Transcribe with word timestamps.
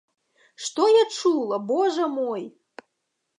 Што 0.67 0.87
я 0.93 1.03
чула, 1.17 1.59
божа 1.73 2.09
мой! 2.17 2.43